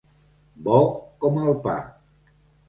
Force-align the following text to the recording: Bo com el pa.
Bo 0.67 0.79
com 1.27 1.37
el 1.43 1.53
pa. 1.67 1.77